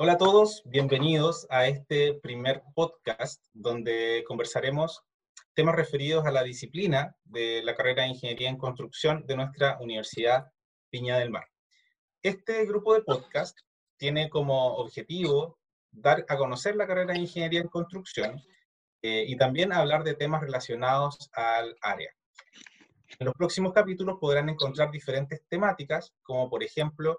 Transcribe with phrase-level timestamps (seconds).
[0.00, 5.02] Hola a todos, bienvenidos a este primer podcast donde conversaremos
[5.54, 10.52] temas referidos a la disciplina de la carrera de Ingeniería en Construcción de nuestra Universidad
[10.92, 11.48] Viña del Mar.
[12.22, 13.58] Este grupo de podcast
[13.96, 15.58] tiene como objetivo
[15.90, 18.40] dar a conocer la carrera de Ingeniería en Construcción
[19.02, 22.12] eh, y también hablar de temas relacionados al área.
[23.18, 27.18] En los próximos capítulos podrán encontrar diferentes temáticas, como por ejemplo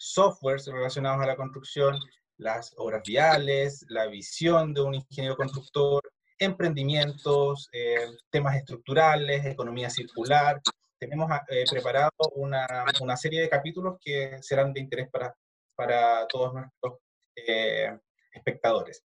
[0.00, 1.98] softwares relacionados a la construcción,
[2.38, 6.02] las obras viales, la visión de un ingeniero constructor,
[6.38, 10.60] emprendimientos, eh, temas estructurales, economía circular.
[10.98, 12.66] Tenemos eh, preparado una,
[13.02, 15.34] una, serie de capítulos que serán de interés para,
[15.74, 16.94] para todos nuestros
[17.36, 17.90] eh,
[18.32, 19.04] espectadores.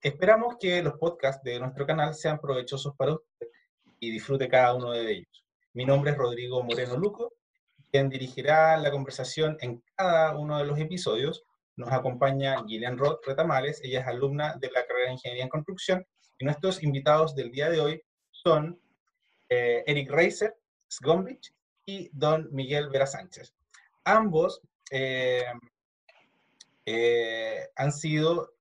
[0.00, 3.48] Esperamos que los podcasts de nuestro canal sean provechosos para usted
[3.98, 5.44] y disfrute cada uno de ellos.
[5.72, 7.32] Mi nombre es Rodrigo Moreno Luco,
[7.90, 11.44] quien dirigirá la conversación en cada uno de los episodios
[11.78, 16.04] nos acompaña Gillian Roth Retamales, ella es alumna de la carrera de Ingeniería en Construcción,
[16.36, 18.80] y nuestros invitados del día de hoy son
[19.48, 20.56] eh, Eric Reiser,
[20.90, 21.54] Sgombich
[21.86, 23.54] y don Miguel Vera Sánchez.
[24.04, 25.44] Ambos eh,
[26.84, 28.54] eh, han sido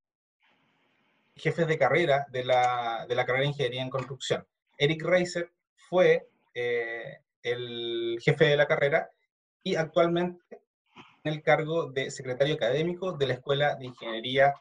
[1.36, 4.46] jefes de carrera de la, de la, carrera de Ingeniería en Construcción.
[4.78, 9.12] Eric Reiser fue el jefe de la carrera
[9.76, 10.62] actualmente
[11.24, 14.54] el cargo de secretario académico de la Escuela de Ingeniería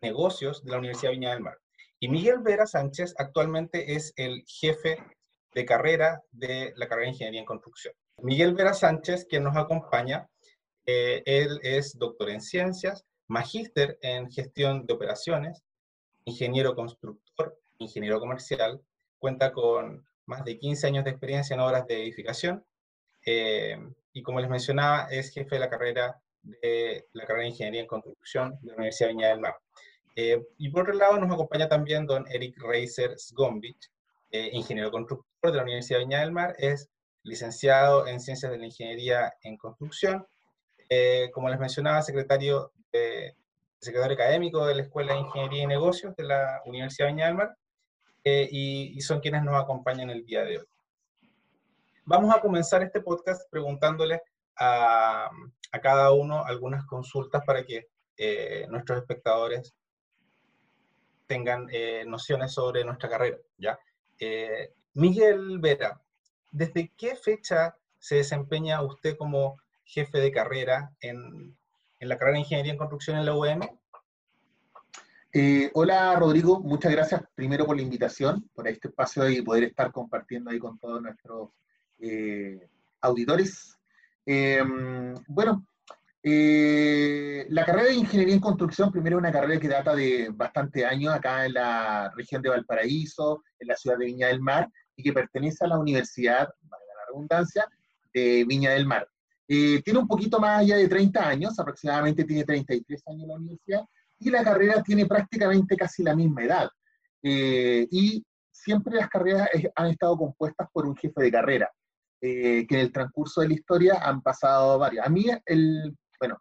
[0.00, 1.58] Negocios de la Universidad Viña del Mar.
[1.98, 4.98] Y Miguel Vera Sánchez actualmente es el jefe
[5.54, 7.94] de carrera de la carrera de Ingeniería en Construcción.
[8.22, 10.28] Miguel Vera Sánchez, quien nos acompaña,
[10.86, 15.62] eh, él es doctor en ciencias, magíster en gestión de operaciones,
[16.24, 18.80] ingeniero constructor, ingeniero comercial,
[19.18, 22.64] cuenta con más de 15 años de experiencia en obras de edificación,
[23.24, 23.78] eh,
[24.16, 27.86] y como les mencionaba, es jefe de la carrera de la carrera de Ingeniería en
[27.86, 29.56] Construcción de la Universidad de Viña del Mar.
[30.14, 33.90] Eh, y por otro lado nos acompaña también don Eric Reiser Sgombich,
[34.30, 36.88] eh, ingeniero constructor de la Universidad de Viña del Mar, es
[37.24, 40.26] licenciado en Ciencias de la Ingeniería en Construcción,
[40.88, 42.72] eh, como les mencionaba, secretario,
[43.78, 47.34] secretario académico de la Escuela de Ingeniería y Negocios de la Universidad de Viña del
[47.34, 47.56] Mar,
[48.24, 50.66] y, y son quienes nos acompañan el día de hoy.
[52.08, 54.22] Vamos a comenzar este podcast preguntándole
[54.56, 55.28] a,
[55.82, 59.74] cada uno algunas consultas para que eh, nuestros espectadores
[61.26, 63.38] tengan eh, nociones sobre nuestra carrera.
[63.58, 63.76] ¿ya?
[64.20, 66.00] Eh, Miguel Vera,
[66.52, 71.58] ¿desde qué fecha se desempeña usted como jefe de carrera en,
[71.98, 73.60] en la carrera de Ingeniería en Construcción en la UEM?
[75.74, 80.50] hola Rodrigo, muchas gracias primero por la invitación, por este espacio y poder estar compartiendo
[80.50, 81.50] ahí con todos nuestros
[81.98, 82.68] eh,
[83.00, 83.76] auditores.
[84.24, 85.66] Em, bueno,
[86.22, 91.14] eh, la carrera de Ingeniería en Construcción, primero una carrera que data de bastante años
[91.14, 95.12] acá en la región de Valparaíso, en la ciudad de Viña del Mar, y que
[95.12, 96.48] pertenece a la Universidad,
[97.28, 97.44] la
[98.12, 99.08] de Viña del Mar.
[99.46, 103.82] Eh, tiene un poquito más allá de 30 años, aproximadamente tiene 33 años la universidad,
[104.18, 106.68] y la carrera tiene prácticamente casi la misma edad.
[107.22, 111.70] y siempre las carreras han estado compuestas por un jefe de carrera.
[112.22, 115.04] Eh, que en el transcurso de la historia han pasado varios.
[115.06, 116.38] A mí, el, bueno,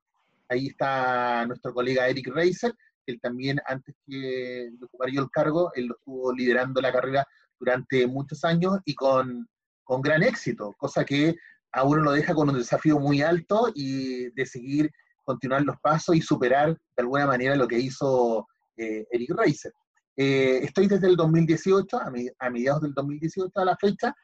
[0.47, 2.74] ahí está nuestro colega Eric Reiser,
[3.06, 7.25] él también, antes que ocupar yo el cargo, él lo estuvo liderando la carrera
[7.59, 9.47] durante muchos años y con,
[9.84, 11.36] con gran éxito, cosa que
[11.72, 14.90] a uno lo deja con un desafío muy alto y de seguir,
[15.24, 18.47] continuar los pasos y superar de alguna manera lo que hizo
[18.78, 19.74] eh, Eric Reiser.
[20.16, 24.16] Eh, estoy desde el 2018, a, a mediados del 2018 a la fecha,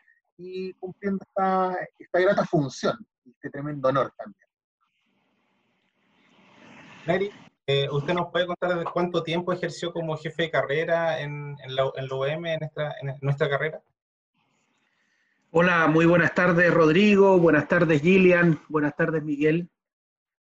[0.44, 4.48] y cumpliendo esta, esta grata función, este tremendo honor también.
[7.06, 7.32] Mary,
[7.68, 11.76] eh, ¿usted nos puede contar de cuánto tiempo ejerció como jefe de carrera en, en,
[11.76, 13.82] la, en UEM, en nuestra, en nuestra carrera?
[15.52, 19.70] Hola, muy buenas tardes Rodrigo, buenas tardes Gillian, buenas tardes Miguel.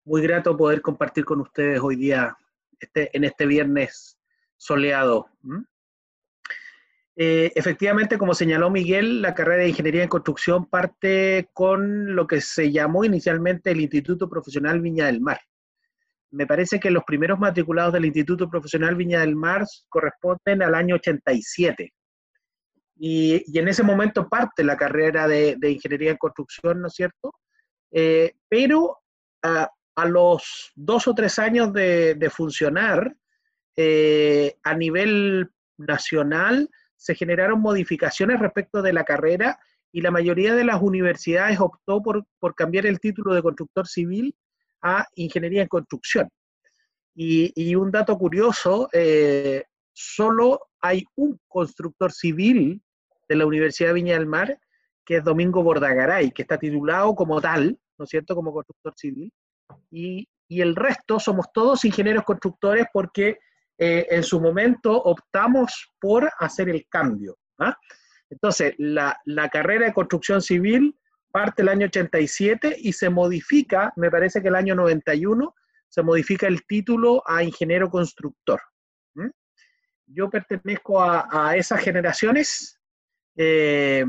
[0.05, 2.37] Muy grato poder compartir con ustedes hoy día,
[2.79, 4.19] este, en este viernes
[4.57, 5.29] soleado.
[7.23, 12.41] Eh, efectivamente, como señaló Miguel, la carrera de Ingeniería en Construcción parte con lo que
[12.41, 15.39] se llamó inicialmente el Instituto Profesional Viña del Mar.
[16.31, 20.95] Me parece que los primeros matriculados del Instituto Profesional Viña del Mar corresponden al año
[20.95, 21.93] 87.
[22.97, 27.35] Y, y en ese momento parte la carrera de, Ingeniería en Construcción, ¿no es cierto?
[27.91, 28.97] Eh, pero
[29.43, 29.69] a,
[30.07, 33.15] los dos o tres años de, funcionar,
[33.77, 36.71] eh, a nivel nacional,
[37.01, 39.59] se generaron modificaciones respecto de la carrera
[39.91, 44.37] y la mayoría de las universidades optó por, cambiar el título de constructor civil
[44.83, 46.29] a ingeniería en construcción.
[47.15, 52.83] Y, un dato curioso, eh, solo hay un constructor civil
[53.29, 54.59] de la Universidad de Viña del Mar,
[55.05, 59.33] que es Domingo Bordagaray, que está titulado como tal, ¿no es cierto?, como constructor civil.
[59.91, 63.39] Y, el resto somos todos ingenieros constructores porque
[63.83, 67.39] eh, en su momento optamos por hacer el cambio.
[67.59, 67.75] ¿ah?
[68.29, 69.17] Entonces, la,
[69.51, 70.99] carrera de construcción civil
[71.33, 75.55] parte el año 87 y se modifica, me parece que el año 91,
[75.89, 78.61] se modifica el título a ingeniero constructor.
[80.13, 82.79] Yo pertenezco a, esas generaciones.
[83.37, 84.05] Eh,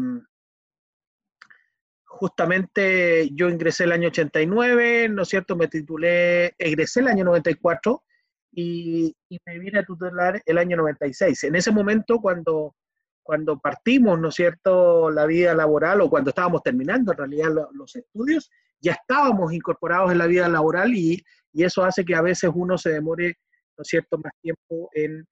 [2.04, 5.56] justamente yo ingresé el año 89, ¿no es cierto?
[5.56, 8.04] Me titulé, egresé el año 94
[8.51, 11.45] y, y me vine a tutelar el año 96.
[11.45, 12.75] En ese momento, cuando,
[13.24, 17.95] cuando partimos, ¿no es cierto?, la vida laboral o cuando estábamos terminando en realidad los
[17.95, 18.50] estudios,
[18.80, 22.77] ya estábamos incorporados en la vida laboral y, y eso hace que a veces uno
[22.77, 23.38] se demore,
[23.77, 25.25] ¿no es cierto?, más tiempo en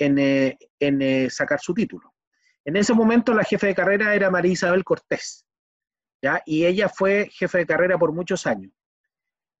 [0.00, 2.14] en, eh, eh, sacar su título.
[2.64, 5.44] En ese momento la jefe de carrera era María Isabel Cortés,
[6.22, 6.42] ¿ya?
[6.44, 8.72] y ella fue jefe de carrera por muchos años.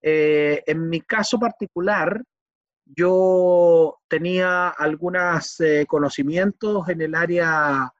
[0.02, 2.22] Eh, en mi caso particular,
[2.96, 7.92] yo tenía algunos conocimientos en el área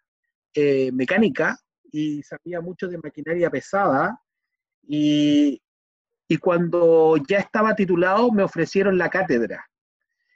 [0.93, 1.59] mecánica
[1.93, 4.21] y sabía mucho de maquinaria pesada
[4.83, 5.63] y,
[6.29, 9.67] y cuando ya estaba titulado me ofrecieron la cátedra.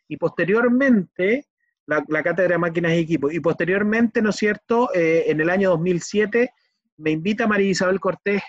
[0.09, 1.49] Y posteriormente
[1.87, 3.33] la, cátedra de máquinas y equipos.
[3.33, 6.51] Y posteriormente, ¿no es cierto?, eh, en el año 2007
[6.97, 8.43] me invita María Isabel Cortés,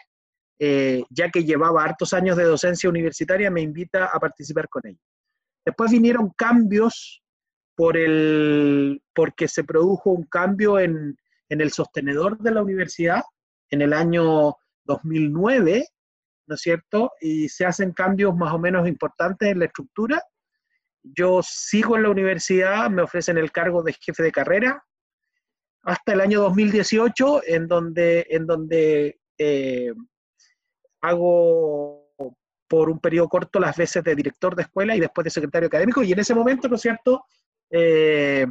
[0.59, 4.99] eh, ya que llevaba hartos años de docencia universitaria, me invita a participar con ella.
[5.65, 7.23] Después vinieron cambios
[7.75, 11.17] por el, porque se produjo un cambio en,
[11.49, 13.23] en el sostenedor de la universidad
[13.69, 15.87] en el año 2009,
[16.47, 17.11] ¿no es cierto?
[17.19, 20.21] Y se hacen cambios más o menos importantes en la estructura
[21.13, 24.83] yo sigo en la universidad, me ofrecen el cargo de jefe de carrera
[25.83, 29.93] hasta el año 2018, en donde, en donde eh,
[31.01, 32.04] hago
[32.67, 36.03] por un periodo corto las veces de director de escuela y después de secretario académico.
[36.03, 37.25] Y en ese momento, ¿no es cierto?
[37.69, 38.45] Eh,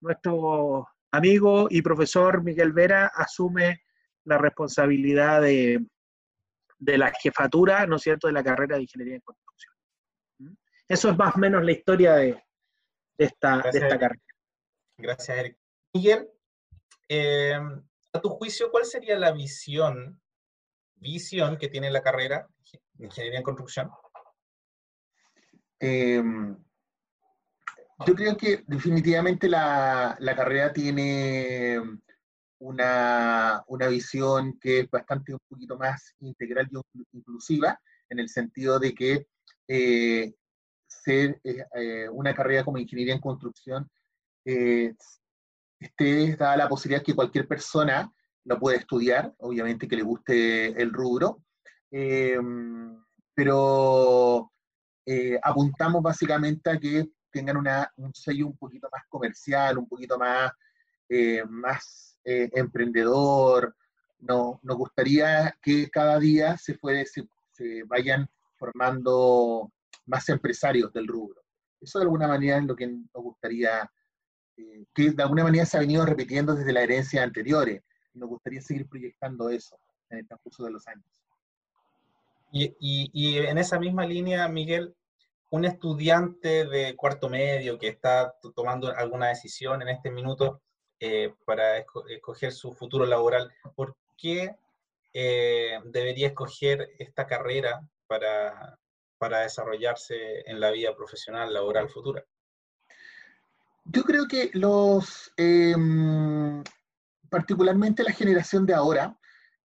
[0.00, 3.82] nuestro amigo y profesor Miguel Vera asume
[4.24, 5.84] la responsabilidad de,
[6.78, 9.74] de la jefatura, ¿no es cierto?, de la carrera de Ingeniería en Construcción.
[10.88, 12.42] Eso es más o menos la historia de,
[13.16, 14.16] esta, carrera.
[14.96, 15.58] Gracias, Eric.
[15.92, 16.28] Miguel,
[17.08, 17.58] eh,
[18.12, 20.20] a tu juicio, ¿cuál sería la visión,
[20.96, 22.59] visión que tiene la carrera de
[23.00, 23.90] Ingeniería en Construcción?
[25.78, 26.56] Em,
[28.06, 31.78] yo creo que definitivamente la, carrera tiene
[32.58, 38.94] una, visión que es bastante un poquito más integral y inclusiva, en el sentido de
[38.94, 39.26] que
[39.68, 40.34] eh,
[40.90, 43.88] ser eh, eh, una carrera como ingeniería en construcción,
[44.44, 44.94] eh,
[45.78, 48.12] esté dada la posibilidad que cualquier persona
[48.44, 51.42] lo pueda estudiar, obviamente que le guste el rubro,
[51.90, 53.02] em,
[53.34, 54.50] pero
[55.42, 60.52] apuntamos básicamente a que tengan una, un sello un poquito más comercial, un poquito más,
[61.48, 63.74] más emprendedor.
[64.20, 69.72] No, nos gustaría que cada día se, puede, se vayan formando
[70.06, 71.40] más empresarios del rubro.
[71.80, 73.90] Eso de alguna manera es lo que nos gustaría,
[74.56, 77.82] eh, que de alguna manera se ha venido repitiendo desde la herencia anteriores.
[78.12, 79.78] Nos gustaría seguir proyectando eso
[80.10, 81.06] en el transcurso de los años.
[82.52, 84.94] Y, en esa misma línea, Miguel,
[85.50, 90.62] un estudiante de cuarto medio que está tomando alguna decisión en este minuto
[90.98, 94.54] eh, para escoger su futuro laboral, ¿por qué
[95.12, 98.78] eh, debería escoger esta carrera para,
[99.18, 102.24] para desarrollarse en la vida profesional, laboral futura?
[103.84, 106.62] Yo creo que los, em,
[107.28, 109.18] particularmente la generación de ahora,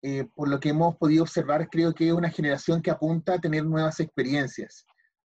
[0.08, 3.38] eh, por lo que hemos podido observar, creo que es una generación que apunta a
[3.40, 4.86] tener nuevas experiencias,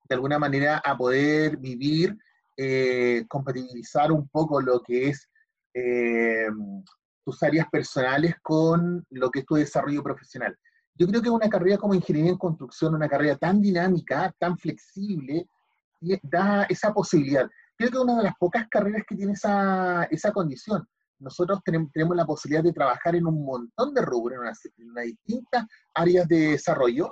[0.08, 2.16] de alguna manera a poder vivir,
[2.56, 5.28] eh, compatibilizar un poco lo que es
[5.74, 6.84] em,
[7.24, 10.56] tus áreas personales con lo que es tu desarrollo profesional.
[10.94, 15.48] Yo creo que una carrera como ingeniería en construcción, una carrera tan dinámica, tan flexible,
[16.22, 17.50] da esa posibilidad.
[17.76, 20.86] Creo que es una de las pocas carreras que tiene esa, esa condición.
[21.20, 26.28] Nosotros tenemos, la posibilidad de trabajar en un montón de rubros, en unas, distintas áreas
[26.28, 27.10] de desarrollo,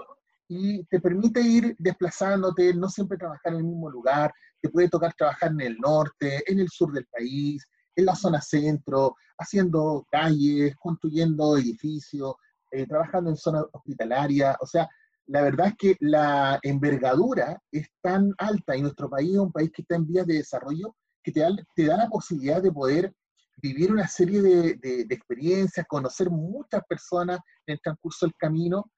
[0.49, 5.13] y te permite ir desplazándote, no siempre trabajar en el mismo lugar, te puede tocar
[5.15, 7.65] trabajar en el norte, en el sur del país,
[7.97, 12.35] en la zona centro, haciendo calles, construyendo edificios,
[12.71, 14.89] eh, trabajando en zona hospitalaria, o sea,
[15.27, 19.71] la verdad es que la envergadura es tan alta y nuestro país es un país
[19.73, 23.13] que está en vías de desarrollo que te da, te da la posibilidad de poder
[23.57, 28.91] vivir una serie de, experiencias, conocer muchas personas en el transcurso del camino.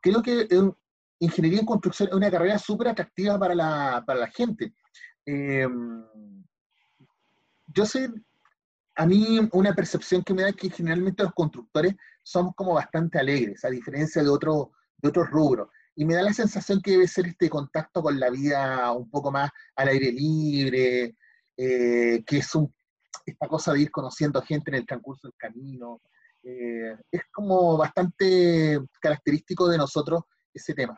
[0.00, 0.48] Creo que
[1.18, 4.74] ingeniería en construcción es una carrera súper atractiva para la, para la gente.
[5.26, 5.68] Eh,
[7.74, 8.10] yo sé,
[8.96, 13.18] a mí una percepción que me da es que generalmente los constructores somos como bastante
[13.18, 15.68] alegres, a diferencia de, otro, de otros rubros.
[15.94, 19.30] Y me da la sensación que debe ser este contacto con la vida un poco
[19.30, 21.16] más al aire libre,
[21.56, 22.74] eh, que es un,
[23.26, 26.00] esta cosa de ir conociendo gente en el transcurso del camino.
[26.42, 30.22] Eh, es como bastante característico de nosotros
[30.54, 30.96] ese tema.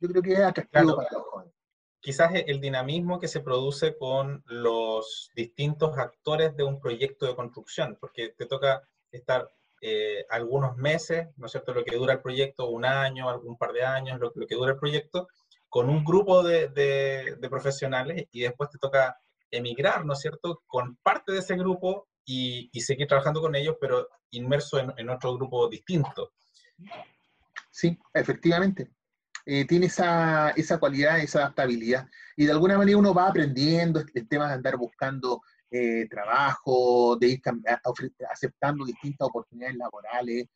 [0.00, 1.54] Yo creo que es atractivo para los jóvenes.
[2.00, 7.96] Quizás el dinamismo que se produce con los distintos actores de un proyecto de construcción,
[8.00, 8.82] porque te toca
[9.12, 9.48] estar
[9.84, 13.72] eh, algunos meses, ¿no es cierto?, lo que dura el proyecto, un año, algún par
[13.72, 15.28] de años, lo, que dura el proyecto,
[15.68, 19.16] con un grupo de, de, profesionales y después te toca
[19.52, 24.08] emigrar, ¿no es cierto?, con parte de ese grupo y, seguir trabajando con ellos, pero
[24.30, 26.32] inmerso en, otro grupo distinto.
[27.70, 28.90] Sí, efectivamente.
[29.44, 32.08] Eh, tiene esa, esa cualidad, esa adaptabilidad.
[32.36, 37.28] Y de alguna manera uno va aprendiendo el tema de andar buscando eh, trabajo, de
[37.28, 37.42] ir
[38.30, 40.46] aceptando distintas oportunidades laborales.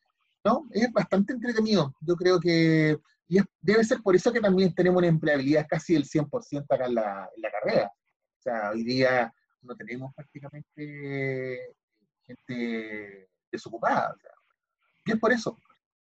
[0.43, 0.67] ¿no?
[0.71, 1.93] Es bastante entretenido.
[2.01, 2.97] Yo creo que
[3.29, 6.95] y debe ser por eso que también tenemos una empleabilidad casi del 100% acá en
[6.95, 7.91] la, en la carrera.
[8.47, 11.75] O sea, hoy día no tenemos prácticamente
[12.25, 14.15] gente desocupada.
[15.05, 15.59] y es por eso.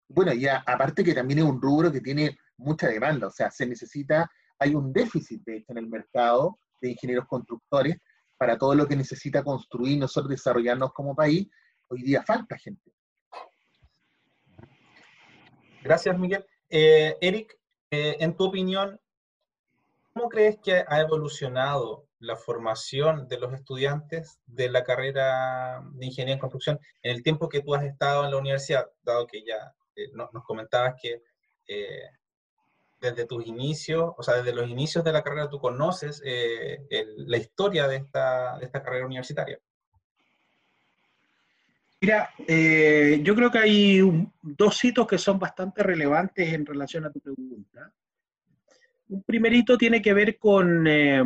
[0.09, 3.65] Bueno, y aparte que también es un rubro que tiene mucha demanda, o sea, se
[3.65, 7.95] necesita, hay un déficit de hecho en el mercado de ingenieros constructores
[8.37, 11.47] para todo lo que necesita construir nosotros desarrollarnos como país,
[11.87, 12.91] hoy día falta gente.
[15.81, 16.45] Gracias, Miguel.
[16.69, 17.57] Eh, Eric,
[17.91, 18.99] eh, en tu opinión,
[20.11, 26.35] ¿cómo crees que ha evolucionado la formación de los estudiantes de la carrera de ingeniería
[26.35, 29.73] en construcción en el tiempo que tú has estado en la universidad, dado que ya
[29.95, 31.21] eh, nos, comentabas que
[32.99, 36.79] desde tus inicios, o sea, desde los inicios de la carrera tú conoces eh,
[37.17, 39.59] la historia de esta, carrera universitaria?
[42.01, 47.11] Mira, eh, yo creo que hay dos hitos que son bastante relevantes en relación a
[47.11, 47.91] tu pregunta.
[49.07, 51.23] Un primerito tiene que ver con, eh,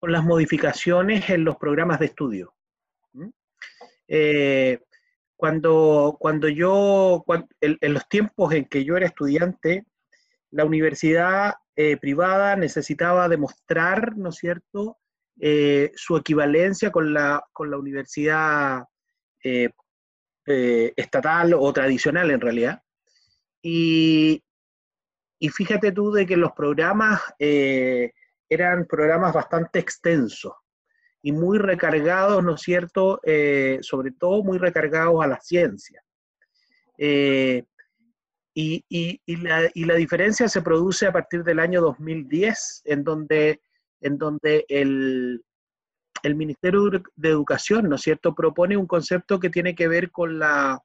[0.00, 2.54] con las modificaciones en los programas de estudio.
[5.36, 7.24] cuando, cuando yo,
[7.60, 9.84] en, los tiempos en que yo era estudiante,
[10.50, 14.98] la universidad eh, privada necesitaba demostrar, ¿no es cierto?,
[15.38, 18.84] eh, su equivalencia con la, con la universidad
[19.44, 19.70] eh,
[20.44, 22.82] estatal o tradicional en realidad.
[23.62, 24.42] Y,
[25.38, 27.20] y, fíjate tú de que los programas
[28.50, 30.52] eran programas bastante extensos
[31.22, 33.20] y muy recargados, ¿no es cierto?,
[33.82, 36.02] sobre todo muy recargados a la ciencia.
[38.52, 43.62] Y, y, la, y, la, diferencia se produce a partir del año 2010, en donde,
[44.00, 45.44] en donde el,
[46.22, 50.38] el, Ministerio de Educación, ¿no es cierto?, propone un concepto que tiene que ver con
[50.38, 50.82] la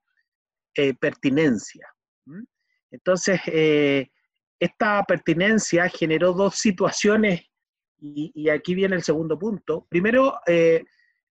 [0.78, 1.88] eh, pertinencia.
[2.92, 4.10] Entonces, eh,
[4.60, 7.46] esta pertinencia generó dos situaciones,
[8.00, 9.86] y, aquí viene el segundo punto.
[9.90, 10.84] Primero, eh,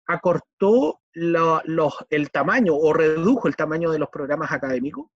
[0.07, 5.07] acortó el tamaño o redujo el tamaño de los programas académicos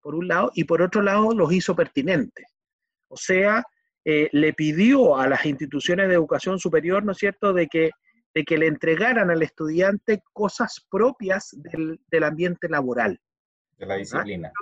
[0.00, 2.46] por un lado, y por otro lado los hizo pertinentes.
[3.08, 3.64] O sea,
[4.04, 7.90] eh, le pidió a las instituciones de educación superior, ¿no es cierto?, de que,
[8.34, 13.18] de que le entregaran al estudiante cosas propias del, del ambiente laboral.
[13.78, 14.52] De la disciplina.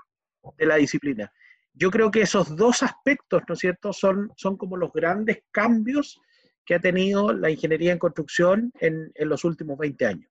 [0.57, 1.33] De la disciplina.
[1.75, 6.21] Yo creo que esos dos aspectos, ¿no es cierto?, son, son como los grandes cambios
[6.65, 10.31] que ha tenido la ingeniería en construcción en, en los últimos 20 años.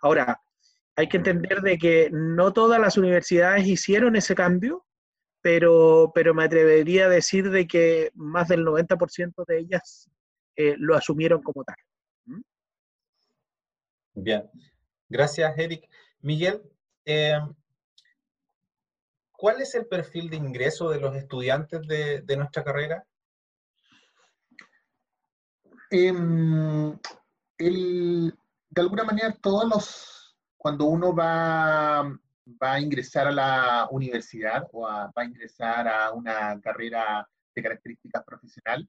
[0.00, 0.40] Ahora,
[0.94, 4.86] hay que entender de que no todas las universidades hicieron ese cambio,
[5.42, 10.10] pero, pero me atrevería a decir de que más del 90% de ellas
[10.56, 11.76] eh, lo asumieron como tal.
[14.14, 14.50] Bien,
[15.08, 15.88] gracias Eric.
[16.20, 16.62] Miguel,
[17.04, 17.38] eh,
[19.36, 23.04] ¿cuál es el perfil de ingreso de los estudiantes de, nuestra carrera?
[25.90, 26.98] Em,
[27.58, 30.16] de alguna manera todos los
[30.56, 32.02] cuando uno va,
[32.60, 38.24] va a ingresar a la universidad o va a ingresar a una carrera de características
[38.24, 38.88] profesional,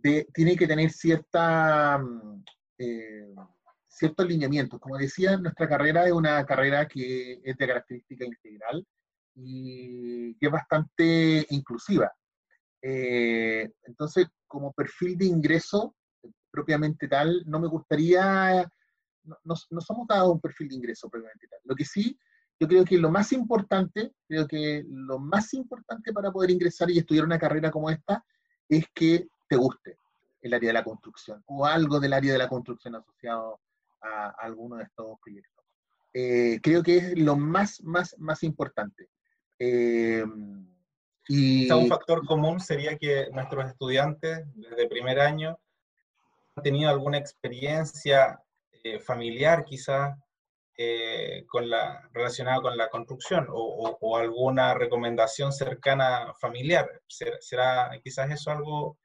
[0.00, 2.44] tiene que tener cierta, mm,
[2.78, 3.34] eh,
[3.86, 4.80] ciertos lineamientos.
[4.80, 8.86] Como decía, nuestra carrera es una carrera que es de característica integral
[9.34, 12.12] y, es bastante inclusiva.
[12.82, 15.94] Eh, entonces, como perfil de ingreso
[16.50, 18.70] propiamente tal, no me gustaría,
[19.24, 21.60] no, no, somos dados un perfil de ingreso propiamente tal.
[21.64, 22.18] Lo que sí,
[22.60, 26.98] yo creo que lo más importante, creo que lo más importante para poder ingresar y
[26.98, 28.24] estudiar una carrera como esta
[28.68, 29.98] es que te guste
[30.40, 33.60] el área de la construcción o algo del área de la construcción asociado
[34.00, 35.64] a, alguno de estos proyectos.
[36.12, 39.08] Eh, creo que es lo más, más, más importante.
[39.58, 40.24] Eh,
[41.28, 45.58] y, un factor común sería que nuestros estudiantes desde primer año
[46.56, 48.40] han tenido alguna experiencia
[48.82, 50.18] eh, familiar quizás
[51.46, 57.00] con la, relacionada con la construcción o, alguna recomendación cercana familiar.
[57.06, 58.98] ¿Será, quizás eso algo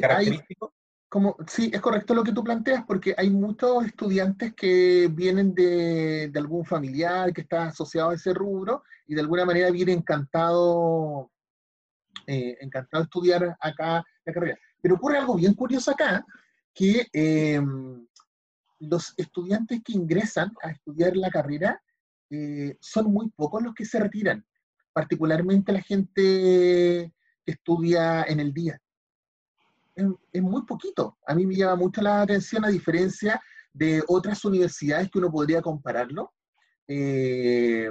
[0.00, 0.72] característico?
[1.10, 6.30] como, sí, es correcto lo que tú planteas, porque hay muchos estudiantes que vienen de,
[6.36, 11.32] algún familiar que está asociado a ese rubro y de alguna manera viene encantado,
[12.28, 14.56] eh, encantado de estudiar acá la carrera.
[14.80, 16.24] Pero ocurre algo bien curioso acá,
[16.72, 18.06] que em,
[18.78, 21.82] los estudiantes que ingresan a estudiar la carrera
[22.30, 24.46] eh, son muy pocos los que se retiran,
[24.92, 27.12] particularmente la gente
[27.44, 28.80] que estudia en el día
[30.32, 31.18] es, muy poquito.
[31.26, 35.60] A mí me llama mucho la atención a diferencia de otras universidades que uno podría
[35.60, 36.32] compararlo.
[36.86, 37.90] Eh,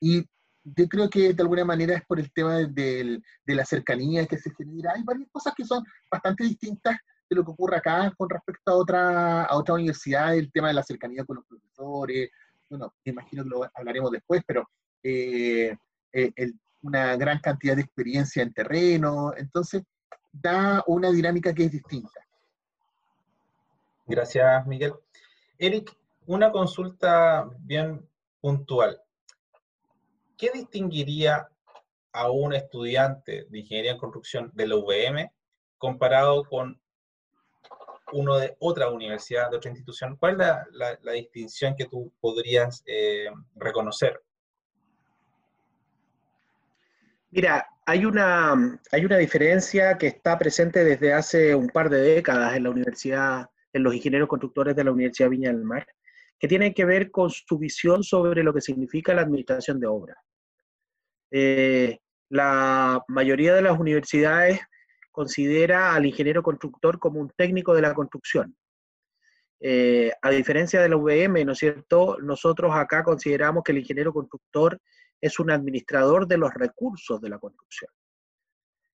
[0.00, 0.22] y
[0.64, 4.50] yo creo que de alguna manera es por el tema de, la cercanía que se
[4.54, 4.92] genera.
[4.94, 6.96] Hay varias cosas que son bastante distintas
[7.28, 10.74] de lo que ocurre acá con respecto a otra, a otra universidad, el tema de
[10.74, 12.30] la cercanía con los profesores.
[12.70, 14.68] Bueno, me imagino que lo hablaremos después, pero
[15.02, 15.76] eh,
[16.12, 16.52] eh,
[16.82, 19.32] una gran cantidad de experiencia en terreno.
[19.36, 19.82] Entonces,
[20.32, 22.20] da una dinámica que es distinta.
[24.06, 24.94] Gracias, Miguel.
[25.58, 25.94] Eric,
[26.26, 28.06] una consulta bien
[28.40, 29.03] puntual.
[30.36, 31.48] ¿Qué distinguiría
[32.12, 35.30] a un estudiante de ingeniería en construcción de la UVM
[35.78, 36.80] comparado con
[38.12, 40.16] uno de otra universidad, de otra institución?
[40.16, 40.46] ¿Cuál es
[41.02, 44.20] la, distinción que tú podrías eh, reconocer?
[47.30, 52.54] Mira, hay una, hay una diferencia que está presente desde hace un par de décadas
[52.54, 55.86] en la universidad, en los ingenieros constructores de la Universidad Viña del Mar,
[56.38, 60.16] que tiene que ver con su visión sobre lo que significa la administración de obras.
[61.30, 64.60] Eh, la mayoría de las universidades
[65.10, 68.56] considera al ingeniero constructor como un técnico de la construcción.
[69.60, 72.18] Eh, a diferencia de la UVM, ¿no es cierto?
[72.20, 74.80] Nosotros acá consideramos que el ingeniero constructor
[75.20, 77.90] es un administrador de los recursos de la construcción.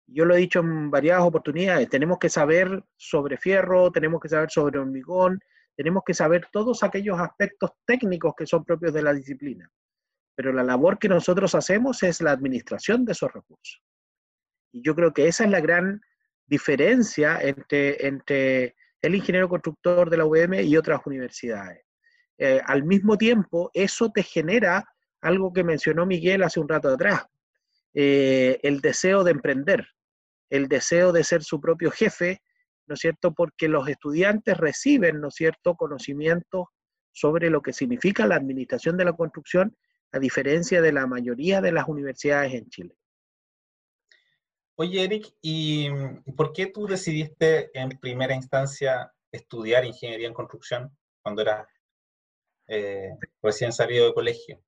[0.08, 4.50] Yo lo he dicho en varias oportunidades, tenemos que saber sobre fierro, tenemos que saber
[4.50, 5.40] sobre hormigón,
[5.76, 9.70] tenemos que saber todos aquellos aspectos técnicos que son propios de la disciplina.
[10.36, 13.82] Pero la labor que nosotros hacemos es la administración de esos recursos.
[14.72, 16.02] Y yo creo que esa es la gran
[16.46, 21.84] diferencia entre, entre el ingeniero constructor de la UVM y otras universidades.
[22.38, 24.86] Eh, al mismo tiempo, eso te genera
[25.22, 27.26] algo que mencionó Miguel hace un rato atrás,
[27.94, 29.88] eh, el deseo de emprender,
[30.50, 32.42] el deseo de ser su propio jefe,
[32.88, 33.34] ¿no es cierto?
[33.34, 36.68] Porque los estudiantes reciben, ¿no es cierto?, conocimientos
[37.12, 39.76] sobre lo que significa la administración de la construcción,
[40.12, 42.96] a diferencia de la mayoría de las universidades en Chile.
[44.78, 45.90] Oye, Eric, ¿y
[46.36, 51.68] por qué tú decidiste en primera instancia estudiar ingeniería en construcción cuando eras
[52.68, 54.62] eh, recién salido de colegio?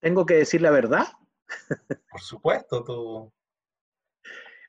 [0.00, 1.06] ¿Tengo que decir la verdad?
[2.10, 3.32] Por supuesto, tú.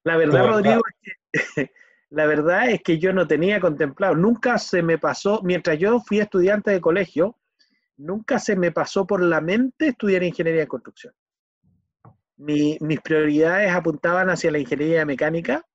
[0.04, 0.82] La verdad, Rodrigo,
[1.32, 1.72] Es que,
[2.12, 6.20] la verdad es que yo no tenía contemplado, nunca se me pasó, mientras yo fui
[6.20, 7.38] estudiante de colegio,
[7.96, 11.14] nunca se me pasó por la mente estudiar ingeniería de construcción.
[12.36, 15.66] mis prioridades apuntaban hacia la ingeniería mecánica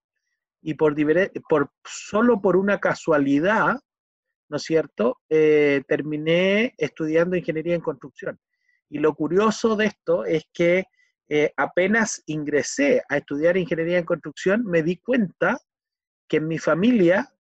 [0.60, 0.94] y por,
[1.84, 3.80] solo por una casualidad,
[4.50, 8.38] ¿no es cierto?, eh, terminé estudiando ingeniería en construcción.
[8.90, 10.84] Y lo curioso de esto es que
[11.28, 15.58] eh, apenas ingresé a estudiar ingeniería en construcción, me di cuenta
[16.28, 17.32] que en mi familia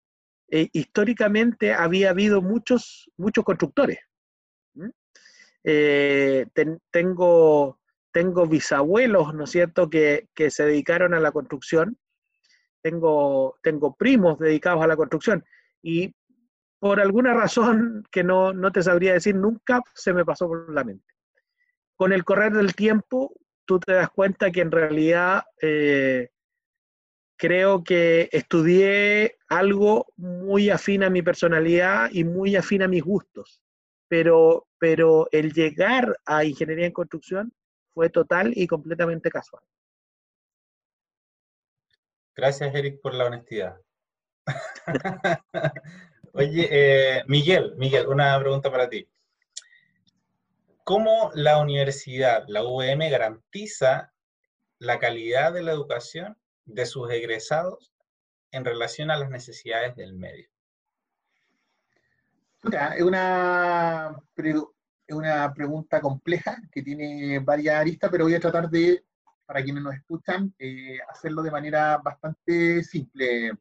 [0.48, 3.98] eh, históricamente había habido muchos, muchos constructores.
[5.64, 6.46] Eh,
[6.90, 7.80] tengo,
[8.12, 11.98] tengo bisabuelos, ¿no es cierto?, que, se dedicaron a la construcción.
[12.82, 15.44] Tengo, tengo primos dedicados a la construcción.
[15.82, 16.14] Y
[16.78, 20.84] por alguna razón que no, no te sabría decir, nunca se me pasó por la
[20.84, 21.16] mente
[21.96, 26.28] con el correr del tiempo, tú te das cuenta que en realidad eh,
[27.36, 33.60] creo que estudié algo muy afín a mi personalidad y muy afín a mis gustos.
[34.08, 37.52] Pero, pero el llegar a ingeniería en construcción
[37.92, 39.62] fue total y completamente casual.
[42.34, 43.80] Gracias, Eric, por la honestidad.
[46.32, 49.08] Oye, eh, Miguel, Miguel, una pregunta para ti.
[50.84, 54.12] ¿Cómo la universidad, la UVM, garantiza
[54.78, 57.92] la calidad de la educación de sus egresados
[58.50, 60.48] en relación a las necesidades del medio?
[62.96, 64.20] Es una,
[65.08, 69.04] una pregunta compleja que tiene varias aristas, pero voy a tratar de,
[69.46, 73.52] para quienes nos escuchan, eh, hacerlo de manera bastante simple.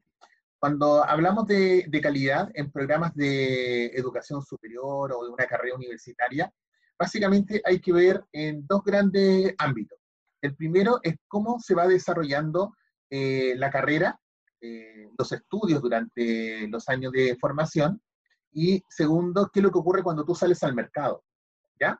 [0.57, 6.51] Cuando hablamos de, calidad en programas de educación superior o de una carrera universitaria,
[6.97, 9.99] básicamente hay que ver en dos grandes ámbitos.
[10.41, 12.73] El primero es cómo se va desarrollando
[13.09, 14.19] eh, la carrera,
[14.61, 18.01] eh, los estudios durante los años de formación,
[18.51, 21.23] y segundo, qué es lo que ocurre cuando tú sales al mercado.
[21.79, 21.99] ¿ya?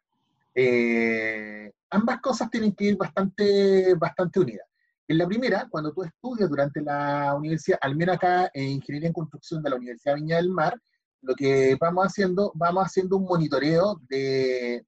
[0.53, 4.67] Eh, ambas cosas tienen que ir bastante, bastante unidas.
[5.07, 9.13] En la primera, cuando tú estudias durante la universidad, al menos acá en Ingeniería en
[9.13, 10.79] Construcción de la Universidad Viña del Mar,
[11.21, 14.85] lo que vamos haciendo, vamos haciendo un monitoreo del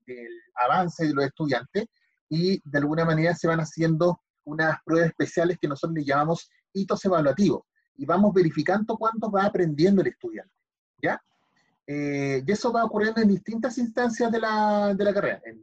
[0.56, 1.86] avance de los estudiantes
[2.30, 7.04] y de alguna manera se van haciendo unas pruebas especiales que nosotros le llamamos hitos
[7.06, 7.64] evaluativos
[7.96, 10.54] y vamos verificando cuánto va aprendiendo el estudiante.
[11.02, 11.22] ¿Ya?
[11.86, 15.56] Eh, y eso va ocurriendo en distintas instancias de la, de la carrera, en,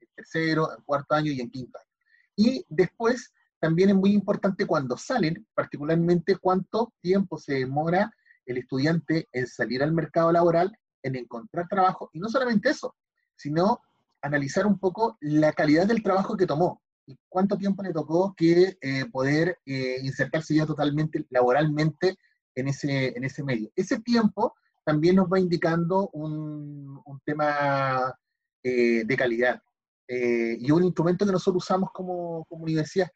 [0.00, 1.88] en tercero, en cuarto año y en quinto año.
[2.36, 8.12] Y después también es muy importante cuando salen, particularmente cuánto tiempo se demora
[8.44, 12.96] el estudiante en salir al mercado laboral, en encontrar trabajo, y no solamente eso,
[13.36, 13.80] sino
[14.20, 16.81] analizar un poco la calidad del trabajo que tomó
[17.28, 22.16] cuánto tiempo le tocó que eh, poder eh, insertarse ya totalmente laboralmente
[22.54, 23.70] en ese, en ese medio.
[23.74, 28.18] Ese tiempo también nos va indicando un, tema
[28.62, 29.62] eh, de calidad
[30.08, 33.08] y un instrumento que nosotros usamos como, como universidad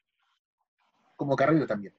[1.17, 1.95] como carrera también.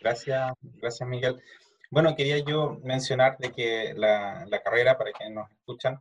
[0.00, 1.42] Gracias, gracias Miguel.
[1.90, 6.00] Bueno, quería yo mencionar de que la, carrera, para quienes nos escuchan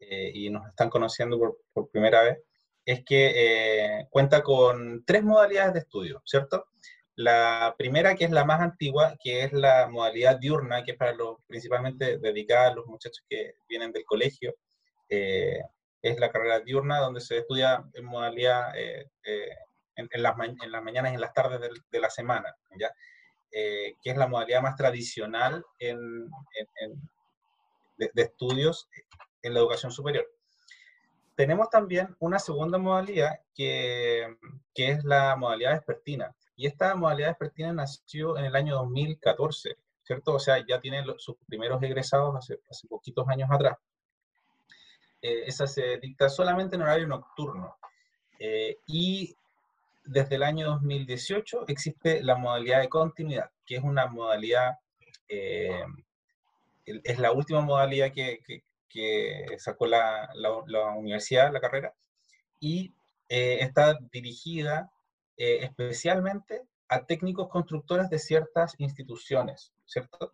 [0.00, 1.38] eh, y nos están conociendo
[1.72, 2.38] por, primera vez,
[2.86, 6.68] es que eh, cuenta con tres modalidades de estudio, ¿cierto?
[7.16, 11.12] La primera, que es la más antigua, que es la modalidad diurna, que es para
[11.12, 14.54] los principalmente dedicada a los muchachos que vienen del colegio.
[15.08, 15.60] Eh,
[16.00, 18.72] es la carrera diurna, donde se estudia en modalidad
[19.96, 22.92] en, las, mañanas y en las tardes de, la semana, ¿ya?
[23.50, 26.28] Eh, que es la modalidad más tradicional en,
[27.96, 28.88] de, estudios
[29.42, 30.26] en la educación superior.
[31.36, 34.36] Tenemos también una segunda modalidad que,
[34.74, 36.34] que es la modalidad vespertina.
[36.56, 40.34] Y esta modalidad vespertina nació en el año 2014, ¿cierto?
[40.34, 43.76] O sea, ya tiene sus primeros egresados hace, hace poquitos años atrás.
[45.20, 47.76] Eh, esa se dicta solamente en horario nocturno.
[48.38, 49.34] Eh, y
[50.04, 54.78] desde el año 2018 existe la modalidad de continuidad, que es una modalidad,
[55.28, 55.84] eh,
[56.84, 58.62] es la última modalidad que,
[59.58, 60.28] sacó la,
[60.96, 61.94] universidad, la carrera,
[62.60, 62.92] y
[63.28, 64.90] eh, está dirigida
[65.36, 70.32] eh, especialmente a técnicos constructores de ciertas instituciones, ¿cierto?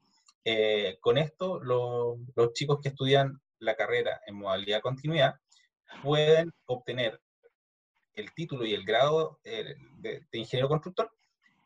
[1.01, 5.37] con esto, los chicos que estudian la carrera en modalidad continuidad
[6.03, 7.21] pueden obtener
[8.15, 11.11] el título y el grado eh, de, ingeniero constructor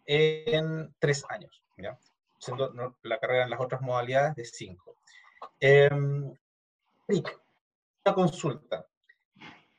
[0.04, 1.98] en tres años, ¿ya?
[2.38, 4.96] siendo la carrera en las otras modalidades de cinco.
[5.60, 5.90] Eh,
[7.08, 8.86] una consulta.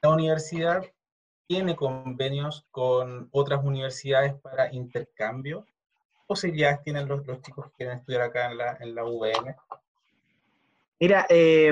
[0.01, 0.83] La universidad
[1.47, 5.65] tiene convenios con otras universidades para intercambio.
[5.65, 9.03] ¿Qué posibilidades tienen los, los chicos que quieren estudiar acá en la, en la?
[10.99, 11.71] Mira, eh,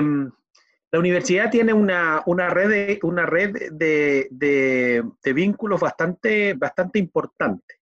[0.92, 7.80] la universidad tiene una, red, de, una red de, vínculos bastante, bastante importante.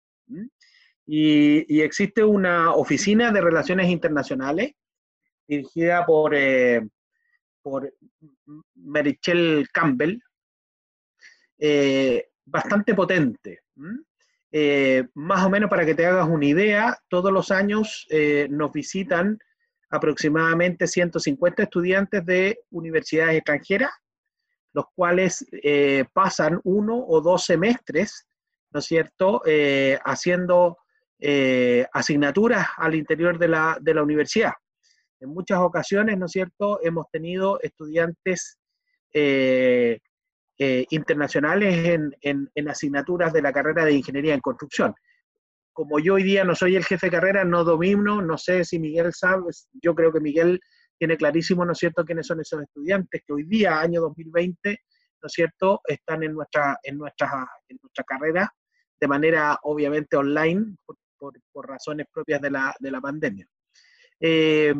[1.05, 4.73] Y, existe una oficina de relaciones internacionales
[5.45, 6.87] dirigida por, eh,
[7.63, 7.91] por
[8.75, 10.19] Marichel Campbell,
[11.57, 13.61] eh, bastante potente.
[14.51, 18.05] Eh, más o menos para que te hagas una idea, todos los años
[18.49, 19.39] nos visitan
[19.93, 23.91] aproximadamente 150 estudiantes de universidades extranjeras,
[24.73, 28.27] los cuales eh, pasan uno o dos semestres,
[28.71, 30.79] ¿no es cierto?, eh, haciendo
[31.19, 34.53] eh, asignaturas al interior de la, de la, universidad.
[35.23, 38.59] En muchas ocasiones, ¿no es cierto?, hemos tenido estudiantes
[40.57, 44.93] internacionales en, en, en asignaturas de la carrera de Ingeniería en Construcción
[45.73, 48.79] como yo hoy día no soy el jefe de carrera, no domino, no sé si
[48.79, 49.45] Miguel sabe,
[49.81, 50.59] yo creo que Miguel
[50.97, 55.27] tiene clarísimo, ¿no es cierto?, quiénes son esos estudiantes que hoy día, año 2020, ¿no
[55.27, 58.49] es cierto?, están en nuestra, en nuestra, en nuestra carrera
[59.01, 60.95] de manera obviamente online por,
[61.51, 63.45] por, razones propias de la, de la pandemia.
[64.19, 64.73] Eh,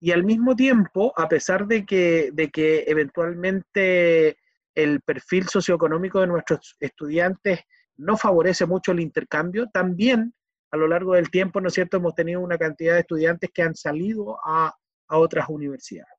[0.00, 4.38] y al mismo tiempo, a pesar de que, de que eventualmente
[4.74, 7.60] el perfil socioeconómico de nuestros estudiantes
[7.96, 10.34] no favorece mucho el intercambio, también
[10.70, 13.62] a lo largo del tiempo, ¿no es cierto?, hemos tenido una cantidad de estudiantes que
[13.62, 14.74] han salido a,
[15.08, 16.14] a otras universidades.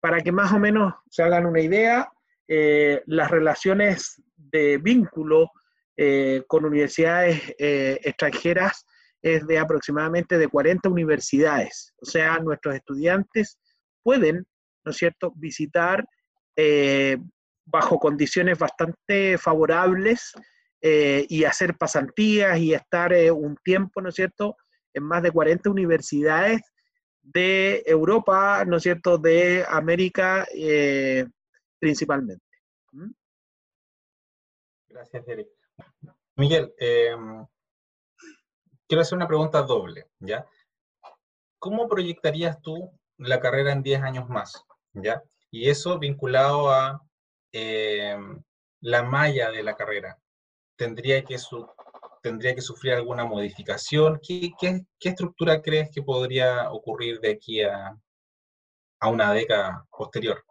[0.00, 2.10] Para que más o menos se hagan una idea,
[2.46, 5.50] eh, las relaciones de vínculo
[5.96, 8.84] eh, con universidades eh, extranjeras
[9.24, 11.94] es de aproximadamente de 40 universidades.
[12.02, 13.58] O sea, nuestros estudiantes
[14.02, 14.46] pueden,
[14.84, 16.06] ¿no es cierto?, visitar
[17.64, 20.34] bajo condiciones bastante favorables
[20.82, 24.56] y hacer pasantías y estar un tiempo, ¿no es cierto?,
[24.92, 26.60] en más de 40 universidades
[27.22, 30.46] de Europa, ¿no es cierto?, de América
[31.78, 32.44] principalmente.
[32.92, 33.10] ¿Mm?
[34.88, 35.48] Gracias, Eric.
[36.36, 37.46] Miguel, em,
[38.88, 40.46] quiero hacer una pregunta doble, ¿ya?
[41.58, 45.22] ¿Cómo proyectarías tú la carrera en 10 años más, ¿ya?
[45.50, 47.00] Y eso vinculado a
[47.52, 48.42] em,
[48.80, 50.18] la malla de la carrera.
[50.76, 51.66] ¿Tendría que, su,
[52.22, 54.20] tendría que sufrir alguna modificación?
[54.26, 57.96] ¿Qué, qué, qué estructura crees que podría ocurrir de aquí a,
[59.00, 60.44] a una década posterior?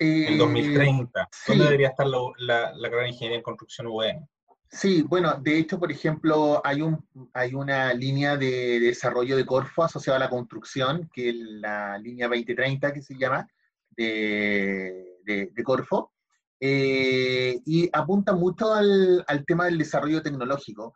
[0.00, 1.28] en 2030.
[1.46, 4.26] ¿Dónde debería estar la, la, carrera de Ingeniería en Construcción UEM?
[4.72, 7.04] Sí, bueno, de hecho, por ejemplo, hay, un,
[7.34, 12.28] hay una línea de desarrollo de Corfo asociada a la construcción, que es la línea
[12.28, 13.48] 2030 que se llama,
[13.90, 16.12] de, de, Corfo,
[16.60, 20.94] eh, y apunta mucho al, al, tema del desarrollo tecnológico.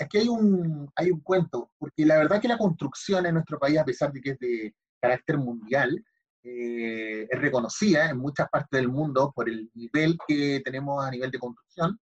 [0.00, 3.78] Aquí hay un, hay un cuento, porque la verdad que la construcción en nuestro país,
[3.78, 6.02] a pesar de que es de carácter mundial,
[6.42, 11.30] eh, es reconocida en muchas partes del mundo por el nivel que tenemos a nivel
[11.30, 11.98] de construcción,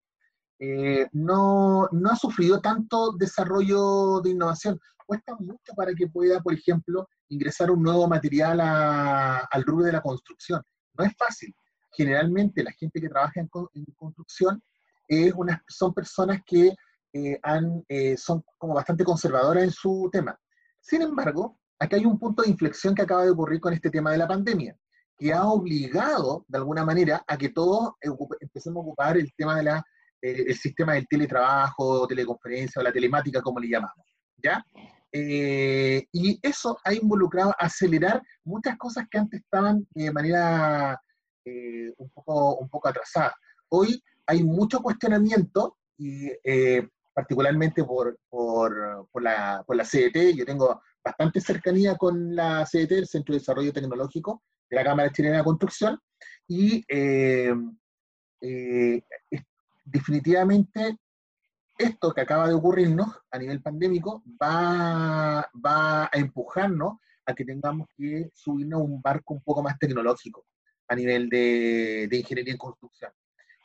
[0.61, 4.79] eh, no, no, ha sufrido tanto desarrollo de innovación.
[5.07, 10.03] Cuesta mucho para que pueda, por ejemplo, ingresar un nuevo material al rubro de la
[10.03, 10.62] construcción.
[10.96, 11.53] No es fácil.
[11.92, 13.49] Generalmente la gente que trabaja en,
[13.96, 14.62] construcción
[15.09, 16.73] es una, son personas que
[17.12, 17.85] eh, han,
[18.16, 20.38] son como bastante conservadoras en su tema.
[20.81, 24.12] Sin embargo, Aquí hay un punto de inflexión que acaba de ocurrir con este tema
[24.12, 24.77] de la pandemia,
[25.16, 27.94] que ha obligado, de alguna manera, a que todos
[28.38, 29.68] empecemos a ocupar el tema del
[30.22, 34.06] eh, el sistema del teletrabajo, teleconferencia o la telemática, como le llamamos.
[34.42, 34.64] ¿Ya?
[35.12, 41.00] Eh, y eso ha involucrado acelerar muchas cosas que antes estaban de manera
[41.44, 43.35] eh, un, poco, un poco atrasadas.
[43.68, 46.30] Hoy hay mucho cuestionamiento y
[47.12, 52.92] particularmente por, por, por, la, por la CDT, yo tengo bastante cercanía con la CDT,
[52.92, 55.98] el Centro de Desarrollo Tecnológico de la Cámara Chilena de Construcción,
[56.46, 57.54] y eh,
[58.40, 59.02] eh,
[59.90, 60.98] definitivamente
[61.79, 67.88] esto que acaba de ocurrirnos a nivel pandémico va, va a empujarnos a que tengamos
[67.96, 70.44] que subirnos a un barco un poco más tecnológico
[70.88, 73.12] a nivel de, ingeniería en construcción.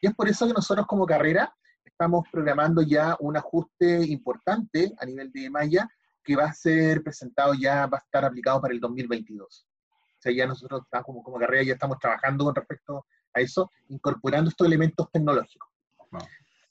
[0.01, 5.05] Y es por eso que nosotros como carrera estamos programando ya un ajuste importante a
[5.05, 5.89] nivel de malla
[6.23, 9.67] que va a ser presentado ya, va a estar aplicado para el 2022.
[9.67, 14.49] O sea, ya nosotros como, como carrera ya estamos trabajando con respecto a eso, incorporando
[14.49, 15.74] estos elementos tecnológicos.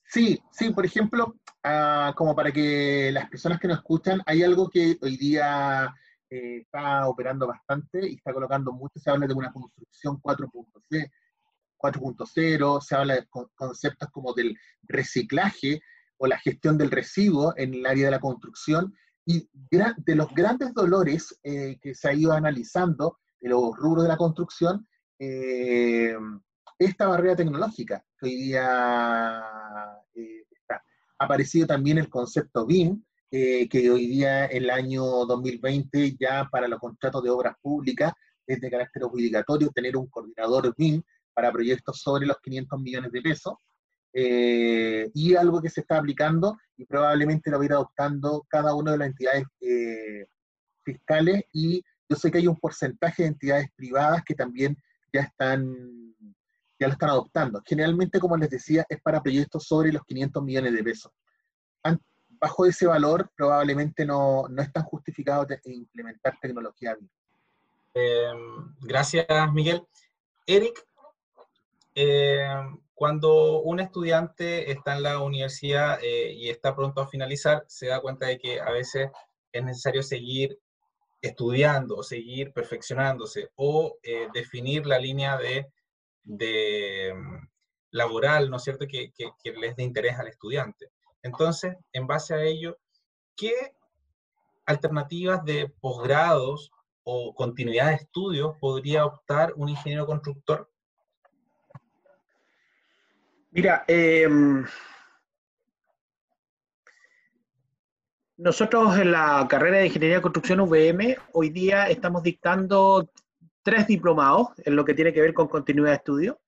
[0.07, 4.69] Sí, sí, por ejemplo, ah, como para que las personas que nos escuchan, hay algo
[4.69, 5.95] que hoy día
[6.31, 12.95] eh, está operando bastante y está colocando mucho, se habla de una construcción 4.0, se
[12.95, 15.81] habla de conceptos como del reciclaje
[16.17, 18.95] o la gestión del residuo en el área de la construcción,
[19.27, 24.09] y de los grandes dolores eh, que se ha ido analizando de los rubros de
[24.09, 24.87] la construcción,
[25.19, 26.15] eh,
[26.79, 29.43] esta barrera tecnológica que hoy día
[30.15, 30.83] eh, está.
[31.19, 36.69] Ha aparecido también el concepto BIM, que hoy día, en el año 2020, ya para
[36.69, 38.13] los contratos de obras públicas,
[38.47, 41.03] es de carácter obligatorio tener un coordinador BIM
[41.35, 43.55] para proyectos sobre los 500 millones de pesos.
[44.17, 48.73] Eh, y algo que se está aplicando y probablemente lo va a ir adoptando cada
[48.73, 50.27] una de las entidades eh,
[50.85, 54.77] fiscales y yo sé que hay un porcentaje de entidades privadas que también
[55.13, 56.15] ya están
[56.79, 57.63] ya lo están adoptando.
[57.65, 61.13] Generalmente, como les decía, es para proyectos sobre los 500 millones de pesos.
[62.29, 66.95] Bajo ese valor, probablemente no, no es tan justificado implementar tecnología.
[67.95, 69.83] Em, gracias, Miguel.
[70.47, 70.85] Eric,
[71.95, 72.47] eh,
[72.95, 78.01] cuando un estudiante está en la universidad eh, y está pronto a finalizar, se da
[78.01, 79.11] cuenta de que a veces
[79.53, 80.59] es necesario seguir
[81.23, 85.73] estudiando, seguir perfeccionándose o eh, definir la línea de
[86.25, 87.49] de mm,
[87.91, 89.13] laboral, ¿no es cierto?, que,
[89.57, 90.91] les dé interés al estudiante.
[91.23, 92.79] Entonces, en base a ello,
[93.37, 93.75] ¿qué
[94.67, 96.71] alternativas de posgrados
[97.05, 100.71] o continuidad de estudios podría optar un ingeniero constructor?
[103.51, 104.65] Mira, em,
[108.37, 113.09] nosotros en la carrera de Ingeniería de Construcción VM hoy día estamos dictando
[113.65, 116.41] tres diplomados en lo que tiene que ver con continuidad de estudio.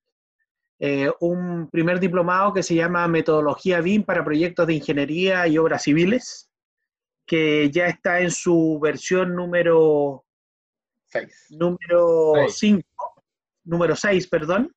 [0.78, 5.82] Eh, un primer diplomado que se llama Metodología BIM para proyectos de ingeniería y obras
[5.82, 6.50] civiles,
[7.24, 10.24] que ya está en su versión número
[11.06, 11.46] 6.
[11.50, 13.24] Número 5,
[13.64, 14.72] número 6, perdón.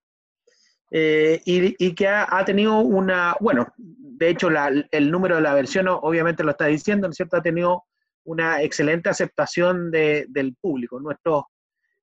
[0.91, 6.43] Eh, y, que ha, tenido una, bueno, de hecho el número de la versión obviamente
[6.43, 7.37] lo está diciendo, ¿no es cierto?
[7.37, 7.83] Ha tenido
[8.23, 10.99] una excelente aceptación del público.
[10.99, 11.43] Nuestros,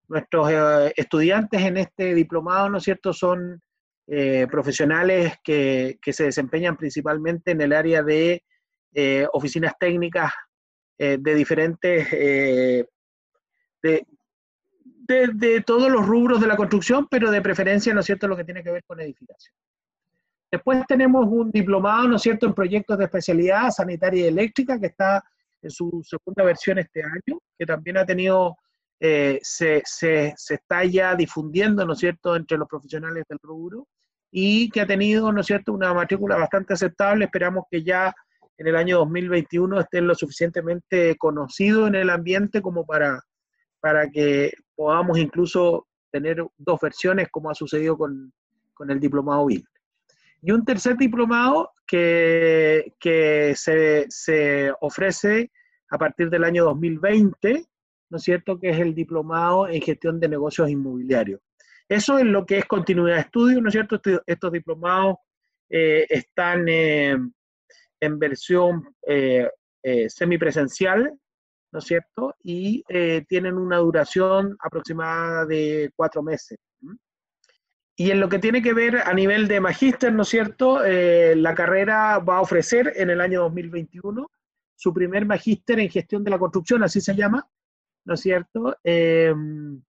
[0.08, 3.60] nuestros eh, estudiantes en este diplomado, ¿no es cierto?, son
[4.06, 8.42] eh, profesionales que, que, se desempeñan principalmente en el área de
[9.32, 10.32] oficinas técnicas
[10.96, 14.06] de diferentes, de,
[15.06, 18.44] de, todos los rubros de la construcción, pero de preferencia, ¿no es cierto?, lo que
[18.44, 19.54] tiene que ver con edificación.
[20.50, 24.86] Después tenemos un diplomado, ¿no es cierto?, en proyectos de especialidad sanitaria y eléctrica, que
[24.86, 25.22] está
[25.62, 28.56] en su segunda versión este año, que también ha tenido,
[29.00, 33.86] eh, se, se, se, está ya difundiendo, ¿no cierto?, entre los profesionales del rubro,
[34.30, 37.26] y que ha tenido, ¿no cierto?, una matrícula bastante aceptable.
[37.26, 38.14] Esperamos que ya
[38.58, 43.20] en el año 2021 esté lo suficientemente conocido en el ambiente como para
[43.86, 48.32] para que podamos incluso tener dos versiones como ha sucedido con,
[48.74, 49.62] con el diplomado BIM.
[50.42, 55.52] Y un tercer diplomado que, que se, se, ofrece
[55.88, 57.64] a partir del año 2020,
[58.10, 61.40] ¿no es cierto?, que es el diplomado en gestión de negocios inmobiliarios.
[61.88, 64.00] Eso es lo que es continuidad de estudio, ¿no es cierto?
[64.26, 65.16] Estos diplomados
[65.68, 67.16] eh, están eh,
[68.00, 69.48] en versión eh,
[70.08, 71.12] semipresencial,
[71.72, 72.34] ¿no es cierto?
[72.42, 72.82] Y
[73.28, 76.58] tienen una duración aproximada de cuatro meses.
[77.98, 80.80] Y en lo que tiene que ver a nivel de magíster, ¿no es cierto?
[80.82, 84.28] La carrera va a ofrecer en el año 2021
[84.74, 87.48] su primer magíster en gestión de la construcción, así se llama,
[88.06, 88.76] ¿no es cierto?
[88.82, 89.82] Em,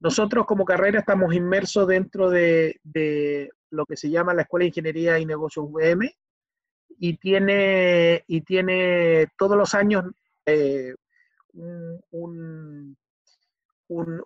[0.00, 4.68] nosotros como carrera estamos inmersos dentro de, de, lo que se llama la Escuela de
[4.68, 6.10] Ingeniería y Negocios VM
[6.98, 10.04] y tiene, y tiene todos los años
[10.46, 10.94] eh,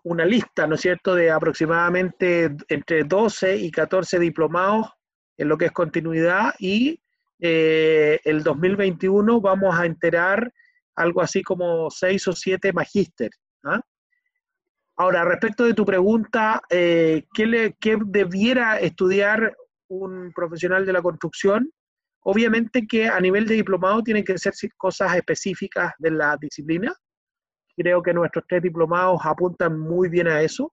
[0.03, 4.89] una lista, ¿no es cierto?, de aproximadamente entre 12 y 14 diplomados
[5.37, 7.01] en lo que es continuidad y
[7.41, 10.53] eh, el 2021 vamos a enterar
[10.97, 13.31] algo así como 6 o 7 magíster.
[13.65, 13.81] ¿ah?
[14.97, 19.57] Ahora, respecto de tu pregunta, eh, ¿qué, le, ¿qué debiera estudiar
[19.89, 21.73] un profesional de la construcción?
[22.25, 26.95] Obviamente que a nivel de diplomado tienen que ser cosas específicas de la disciplina.
[27.77, 30.73] Creo que nuestros tres diplomados apuntan muy bien a eso.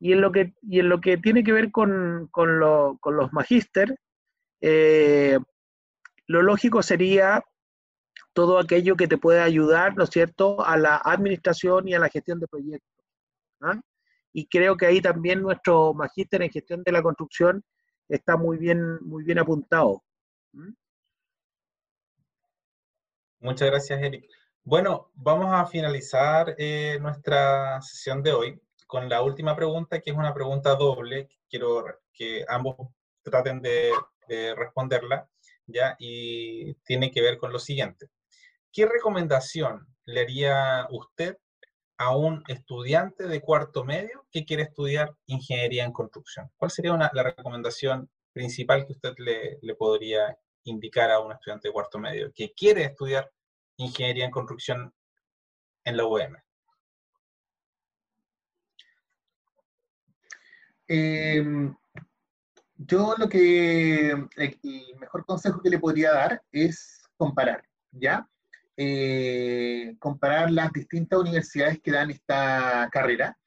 [0.00, 3.96] Y en lo que, y en lo que tiene que ver con, con, los magíster,
[4.60, 5.38] eh,
[6.26, 7.42] lo lógico sería
[8.34, 12.10] todo aquello que te pueda ayudar, ¿no es cierto?, a la administración y a la
[12.10, 13.04] gestión de proyectos.
[13.62, 13.80] ¿ah?
[14.32, 17.64] Y creo que ahí también nuestro magíster en gestión de la construcción
[18.08, 20.02] está muy bien, muy bien apuntado.
[23.40, 24.28] Muchas gracias, Eric.
[24.62, 30.16] Bueno, vamos a finalizar eh, nuestra sesión de hoy con la última pregunta, que es
[30.16, 31.28] una pregunta doble.
[31.48, 32.76] Quiero que ambos
[33.22, 33.92] traten de,
[34.56, 35.28] responderla,
[35.66, 35.96] ¿ya?
[35.98, 38.08] Y tiene que ver con lo siguiente.
[38.74, 41.38] ¿Qué recomendación le haría usted
[41.96, 46.50] a un estudiante de cuarto medio que quiere estudiar ingeniería en construcción?
[46.56, 52.00] ¿Cuál sería la recomendación principal que usted le, podría indicar a un estudiante de cuarto
[52.00, 53.30] medio que quiere estudiar
[53.76, 54.92] ingeniería en construcción
[55.84, 56.36] en la UM?
[62.76, 67.62] Yo lo que, el mejor consejo que le podría dar es comparar,
[67.92, 68.28] ¿ya?
[68.76, 73.38] Eh, comparar las distintas universidades que dan esta carrera,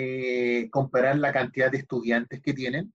[0.00, 2.94] eh, comparar la cantidad de estudiantes que tienen,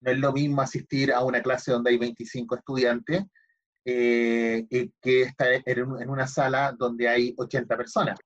[0.00, 3.24] no es lo mismo asistir a una clase donde hay 25 estudiantes
[3.84, 4.66] eh,
[5.02, 8.18] que estar en una sala donde hay 80 personas.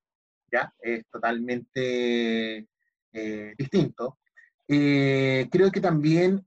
[0.53, 0.73] ¿ya?
[0.79, 2.69] Es totalmente
[3.13, 4.19] eh, distinto.
[4.69, 6.45] Creo que también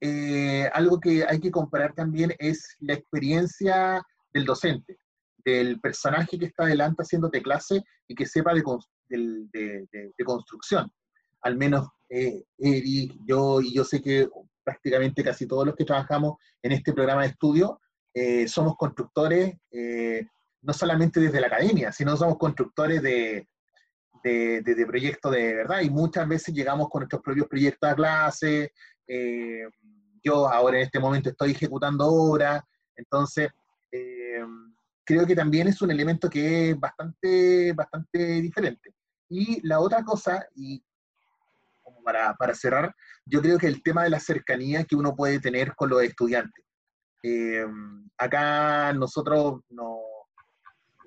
[0.71, 4.01] algo que hay que comparar también es la experiencia
[4.33, 4.97] del docente,
[5.45, 8.63] del personaje que está adelante haciéndote clase y que sepa de,
[10.17, 10.91] de construcción.
[11.41, 14.29] Al menos eh, Eric, yo, y yo sé que
[14.63, 17.79] prácticamente casi todos los que trabajamos en este programa de estudio
[18.13, 20.25] eh, somos constructores, eh,
[20.61, 23.47] no solamente desde la academia, sino somos constructores de,
[24.23, 28.71] de, de, proyectos de verdad, y muchas veces llegamos con nuestros propios proyectos a clase.
[30.23, 32.63] yo ahora en este momento estoy ejecutando obras,
[32.95, 33.49] entonces
[35.05, 38.93] creo que también es un elemento que es bastante, bastante diferente.
[39.29, 40.83] Y la otra cosa, y
[42.03, 42.93] para, para, cerrar,
[43.25, 46.63] yo creo que el tema de la cercanía que uno puede tener con los estudiantes.
[47.23, 47.65] Eh,
[48.17, 49.97] acá nosotros no,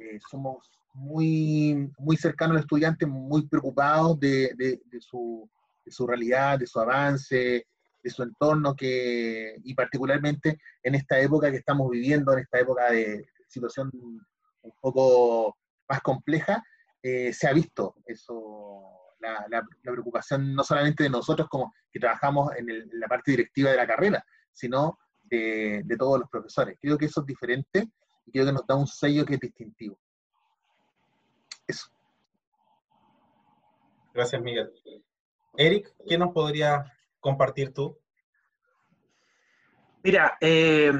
[0.00, 5.48] eh, somos muy, muy cercanos al estudiante, muy preocupados de, de, su,
[5.86, 7.66] su, realidad, de su avance,
[8.02, 12.90] de su entorno, que, y particularmente en esta época que estamos viviendo, en esta época
[12.90, 15.56] de, situación un poco
[15.88, 16.62] más compleja,
[17.02, 18.82] eh, se ha visto eso,
[19.20, 23.30] la, la, preocupación no solamente de nosotros como que trabajamos en, el, en la parte
[23.30, 26.76] directiva de la carrera, sino de, de, todos los profesores.
[26.80, 27.88] Creo que eso es diferente
[28.26, 29.98] y creo que nos da un sello que es distintivo.
[31.66, 31.88] Eso.
[34.12, 34.72] Gracias, Miguel.
[35.56, 36.84] Eric, ¿qué nos podría
[37.20, 37.96] compartir tú?
[40.02, 40.92] Mira, eh,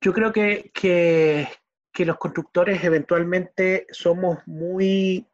[0.00, 1.48] Yo creo que, que,
[1.92, 5.26] que los constructores eventualmente somos muy,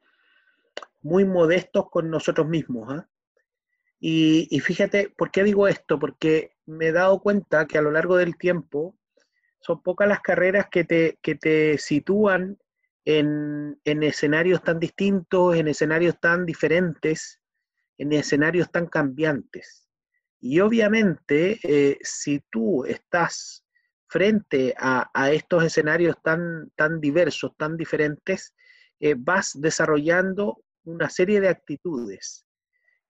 [1.03, 2.99] muy modestos con nosotros mismos.
[2.99, 3.07] ¿eh?
[4.01, 5.99] Y, y, fíjate, ¿por qué digo esto?
[5.99, 8.97] Porque me he dado cuenta que a lo largo del tiempo
[9.61, 12.59] son pocas las carreras que te, que te sitúan
[13.05, 17.41] en, en escenarios tan distintos, en escenarios tan diferentes,
[17.99, 19.89] en escenarios tan cambiantes.
[20.41, 23.64] Y obviamente, eh, si tú estás
[24.15, 28.55] frente a, estos escenarios tan, tan diversos, tan diferentes,
[29.01, 32.47] eh, vas desarrollando una serie de actitudes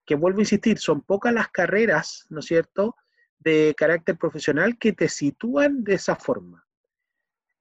[0.07, 2.97] que vuelvo a insistir, son pocas las carreras, ¿no es cierto?,
[3.39, 6.67] de carácter profesional que te sitúan de esa forma.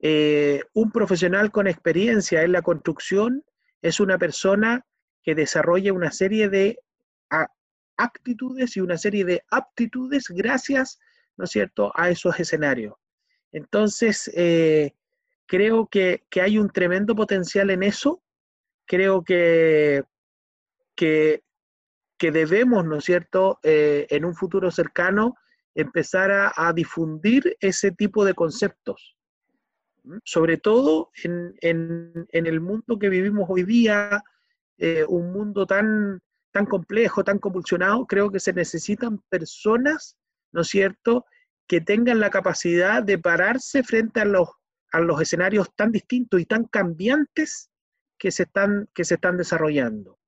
[0.00, 3.44] Eh, un profesional con experiencia en la construcción
[3.82, 4.86] es una persona
[5.22, 6.78] que desarrolla una serie de
[7.98, 10.98] actitudes y una serie de aptitudes gracias,
[11.36, 12.94] ¿no es cierto?, a esos escenarios.
[13.54, 14.94] Entonces, eh,
[15.46, 18.20] creo que, que, hay un tremendo potencial en eso.
[18.84, 20.02] Creo que,
[20.96, 21.40] que,
[22.18, 25.36] debemos, ¿no es cierto?, eh, en un futuro cercano,
[25.74, 29.16] empezar a, difundir ese tipo de conceptos.
[30.24, 34.24] Sobre todo en, en, en el mundo que vivimos hoy día,
[34.78, 40.16] eh, un mundo tan, tan complejo, tan convulsionado, creo que se necesitan personas,
[40.50, 41.24] ¿no es cierto?,
[41.66, 44.48] que tengan la capacidad de pararse frente a los,
[44.92, 47.70] a los escenarios tan distintos y tan cambiantes
[48.18, 50.18] que se están, que se están desarrollando.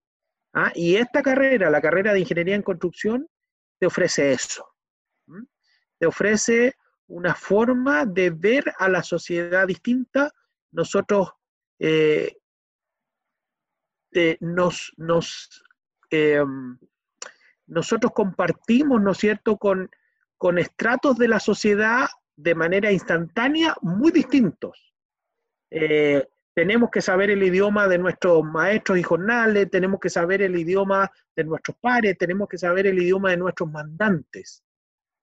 [0.53, 0.73] ¿Ah?
[0.75, 3.29] Y esta carrera, la carrera de Ingeniería en Construcción,
[3.79, 4.67] te ofrece eso.
[5.99, 6.75] Te ofrece
[7.09, 10.31] una forma de ver a la sociedad distinta.
[10.73, 11.31] Nosotros
[11.79, 12.37] eh,
[14.41, 14.93] nos,
[16.11, 16.43] eh,
[17.67, 19.91] nosotros compartimos, ¿no es cierto?, con,
[20.37, 22.07] con estratos de la sociedad
[22.37, 24.95] de manera instantánea muy distintos.
[25.71, 30.57] Eh, tenemos que saber el idioma de nuestros maestros y jornales, tenemos que saber el
[30.57, 34.63] idioma de nuestros pares, tenemos que saber el idioma de nuestros mandantes.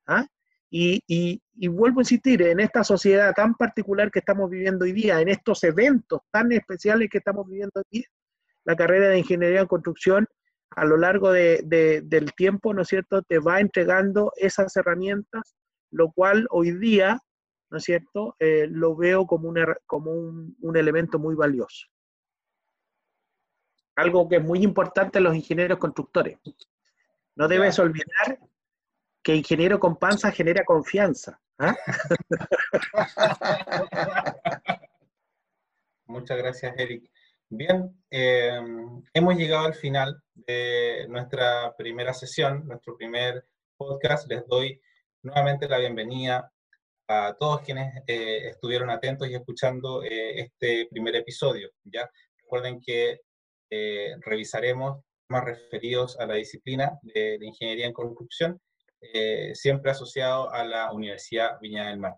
[0.06, 0.28] ¿ah?
[0.70, 5.22] Y, y, vuelvo a insistir, en esta sociedad tan particular que estamos viviendo hoy día,
[5.22, 8.08] en estos eventos tan especiales que estamos viviendo hoy día,
[8.64, 10.28] la carrera de Ingeniería en Construcción
[10.76, 15.56] a lo largo de, de, del tiempo, ¿no es cierto?, te va entregando esas herramientas,
[15.92, 17.20] lo cual hoy día,
[17.70, 21.88] ¿no es cierto?, eh, lo veo como, una, como un, un, elemento muy valioso.
[23.96, 26.40] Algo que es muy importante en los ingenieros constructores.
[27.36, 28.40] No debes olvidar
[29.24, 31.40] que ingeniero con panza genera confianza.
[31.60, 31.74] ¿eh?
[36.06, 37.10] Muchas gracias, Eric.
[37.50, 38.60] Bien, eh,
[39.14, 43.46] hemos llegado al final de nuestra primera sesión, nuestro primer
[43.78, 44.28] podcast.
[44.30, 44.82] Les doy
[45.22, 46.52] nuevamente la bienvenida
[47.08, 51.70] a todos quienes eh, estuvieron atentos y escuchando eh, este primer episodio.
[51.84, 52.10] ¿ya?
[52.38, 53.22] Recuerden que
[53.70, 58.62] eh, revisaremos más referidos a la disciplina de, de Ingeniería en Construcción,
[59.54, 62.16] siempre asociado a la Universidad Viña del Mar.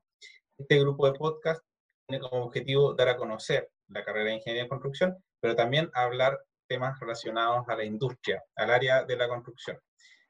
[0.58, 1.64] Este grupo de podcast
[2.08, 6.38] tiene como objetivo dar a conocer la carrera de Ingeniería en Construcción, pero también hablar
[6.68, 9.78] temas relacionados a la industria, al área de la construcción.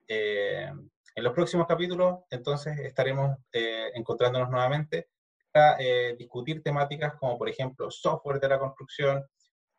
[0.07, 0.69] Eh,
[1.17, 5.07] en los próximos capítulos, entonces, estaremos eh, encontrándonos nuevamente
[5.49, 9.25] para eh, discutir temáticas como, por ejemplo, software de la construcción,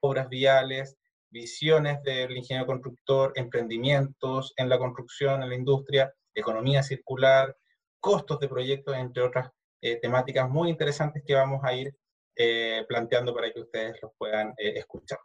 [0.00, 0.96] obras viales,
[1.28, 7.54] visiones del ingeniero constructor, emprendimientos en la construcción, en la industria, economía circular,
[8.00, 9.50] costos de proyectos, entre otras
[9.82, 11.94] eh, temáticas muy interesantes que vamos a ir
[12.34, 15.18] eh, planteando para que ustedes los puedan escuchar.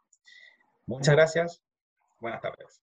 [0.97, 1.61] Muchas gracias.
[2.19, 2.81] Buenas tardes.